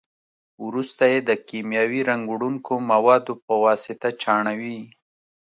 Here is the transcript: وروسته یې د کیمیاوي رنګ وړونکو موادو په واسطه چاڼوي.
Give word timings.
وروسته 0.65 1.03
یې 1.11 1.19
د 1.29 1.31
کیمیاوي 1.47 2.01
رنګ 2.09 2.23
وړونکو 2.27 2.73
موادو 2.91 3.33
په 3.45 3.53
واسطه 3.63 4.07
چاڼوي. 4.21 4.79